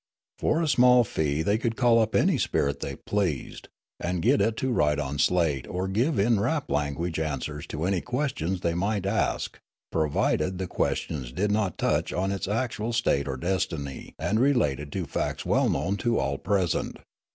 [0.39, 3.09] For a small fee they could call up any spirit Spectralia 345 they
[3.43, 3.67] pleased,
[3.99, 8.03] and get it to write on slates or giv^e in rap language answers to an}^
[8.03, 9.59] questions they might ask,
[9.91, 15.05] provided the questions did not touch on its actual state or destiny and related to
[15.05, 16.97] facts well known to all pre sent.